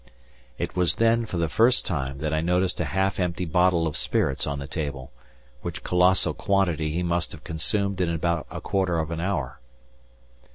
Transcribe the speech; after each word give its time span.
It 0.57 0.75
was 0.75 0.95
then, 0.95 1.27
for 1.27 1.37
the 1.37 1.47
first 1.47 1.85
time, 1.85 2.17
that 2.17 2.33
I 2.33 2.41
noticed 2.41 2.79
a 2.79 2.85
half 2.85 3.19
empty 3.19 3.45
bottle 3.45 3.85
of 3.85 3.95
spirits 3.95 4.47
on 4.47 4.57
the 4.57 4.65
table, 4.65 5.11
which 5.61 5.83
colossal 5.83 6.33
quantity 6.33 6.91
he 6.91 7.03
must 7.03 7.33
have 7.33 7.43
consumed 7.43 8.01
in 8.01 8.09
about 8.09 8.47
a 8.49 8.61
quarter 8.61 8.97
of 8.97 9.11
an 9.11 9.19
hour. 9.19 9.59